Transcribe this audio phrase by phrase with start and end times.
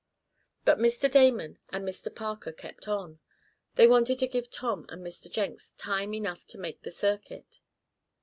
[0.65, 1.11] But Mr.
[1.11, 2.09] Damon and Mr.
[2.09, 3.19] Parker kept on.
[3.75, 5.29] They wanted to give Tom and Mr.
[5.31, 7.59] Jenks time enough to make the circuit.